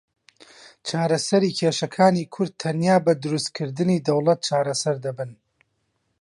چارەسەری 0.87 1.55
کێشەکانی 1.59 2.29
کورد 2.33 2.53
تەنیا 2.61 2.97
بە 3.05 3.13
دروستکردنی 3.23 4.03
دەوڵەت 4.07 4.39
چارەسەر 4.47 4.95
دەبن. 5.05 5.31